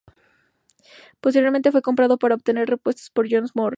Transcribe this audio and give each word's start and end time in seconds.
Posteriormente 1.19 1.71
fue 1.71 1.83
comprado 1.83 2.17
para 2.17 2.33
obtener 2.33 2.67
repuestos 2.67 3.11
por 3.11 3.27
John 3.29 3.47
Morris. 3.53 3.69